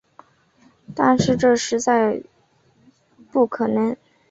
[0.95, 2.23] 但是这实在
[3.31, 3.95] 不可能